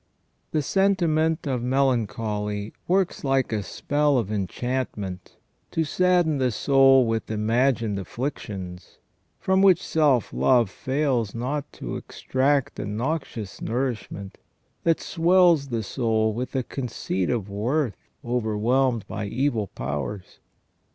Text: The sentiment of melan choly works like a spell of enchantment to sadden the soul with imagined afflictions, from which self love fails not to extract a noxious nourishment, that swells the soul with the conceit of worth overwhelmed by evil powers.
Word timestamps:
The 0.49 0.63
sentiment 0.63 1.45
of 1.45 1.61
melan 1.61 2.07
choly 2.07 2.71
works 2.87 3.23
like 3.23 3.53
a 3.53 3.61
spell 3.61 4.17
of 4.17 4.31
enchantment 4.31 5.37
to 5.69 5.83
sadden 5.83 6.39
the 6.39 6.49
soul 6.49 7.05
with 7.05 7.29
imagined 7.29 7.99
afflictions, 7.99 8.97
from 9.37 9.61
which 9.61 9.79
self 9.79 10.33
love 10.33 10.71
fails 10.71 11.35
not 11.35 11.71
to 11.73 11.97
extract 11.97 12.79
a 12.79 12.85
noxious 12.87 13.61
nourishment, 13.61 14.39
that 14.81 14.99
swells 14.99 15.67
the 15.67 15.83
soul 15.83 16.33
with 16.33 16.53
the 16.53 16.63
conceit 16.63 17.29
of 17.29 17.47
worth 17.47 18.09
overwhelmed 18.25 19.05
by 19.07 19.25
evil 19.27 19.67
powers. 19.67 20.39